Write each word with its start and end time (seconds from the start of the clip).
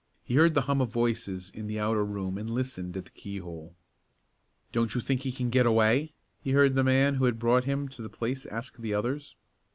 He 0.23 0.33
heard 0.33 0.55
the 0.55 0.61
hum 0.61 0.81
of 0.81 0.91
voices 0.91 1.51
in 1.53 1.67
the 1.67 1.79
outer 1.79 2.03
room 2.03 2.35
and 2.39 2.49
listened 2.49 2.97
at 2.97 3.05
the 3.05 3.11
keyhole. 3.11 3.75
"Don't 4.71 4.95
you 4.95 4.99
think 4.99 5.21
he 5.21 5.31
can 5.31 5.51
get 5.51 5.67
away?" 5.67 6.15
he 6.39 6.53
heard 6.53 6.73
the 6.73 6.83
man 6.83 7.13
who 7.13 7.25
had 7.25 7.37
brought 7.37 7.65
him 7.65 7.87
to 7.89 8.01
the 8.01 8.09
place 8.09 8.47
ask 8.47 8.77
the 8.77 8.95
others. 8.95 9.35